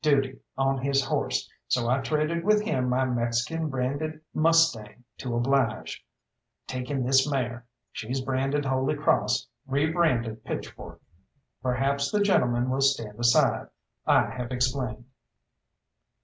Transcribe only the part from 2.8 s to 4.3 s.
my Mexican branded